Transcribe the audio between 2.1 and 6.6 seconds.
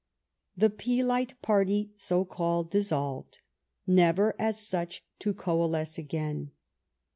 called, dissolved, never, as such, to co alesce again.